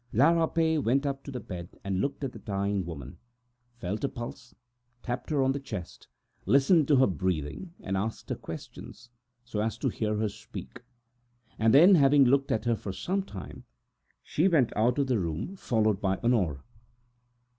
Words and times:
La 0.11 0.31
Rapet 0.31 0.83
went 0.83 1.05
up 1.05 1.23
to 1.23 1.29
the 1.29 1.39
bed 1.39 1.69
and 1.83 2.01
looked 2.01 2.23
at 2.23 2.31
the 2.31 2.39
dying 2.39 2.83
woman, 2.87 3.19
felt 3.75 4.01
her 4.01 4.09
pulse, 4.09 4.55
tapped 5.03 5.29
her 5.29 5.43
on 5.43 5.51
the 5.51 5.59
chest, 5.59 6.07
listened 6.47 6.87
to 6.87 6.95
her 6.95 7.05
breathing, 7.05 7.75
and 7.81 7.95
asked 7.95 8.31
her 8.31 8.35
questions, 8.35 9.11
so 9.43 9.59
as 9.59 9.77
to 9.77 9.89
hear 9.89 10.15
her 10.17 10.27
speak: 10.27 10.81
then, 11.59 11.93
having 11.93 12.25
looked 12.25 12.51
at 12.51 12.65
her 12.65 12.75
for 12.75 12.91
some 12.91 13.21
time 13.21 13.41
longer, 13.45 13.63
she 14.23 14.47
went 14.47 14.73
out 14.75 14.97
of 14.97 15.05
the 15.05 15.19
room, 15.19 15.55
followed 15.55 16.01
by 16.01 16.17
Honore. 16.23 16.63